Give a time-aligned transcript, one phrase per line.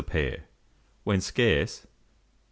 [0.01, 0.45] a pair;
[1.03, 1.85] when scarce, 7s.